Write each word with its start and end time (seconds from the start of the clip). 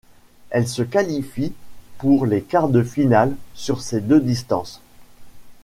Elle 0.49 0.67
se 0.67 0.81
qualifie 0.81 1.53
pour 1.99 2.25
les 2.25 2.41
quarts 2.41 2.69
de 2.69 2.81
finale 2.81 3.35
sur 3.53 3.83
ces 3.83 4.01
deux 4.01 4.19
distances. 4.19 4.81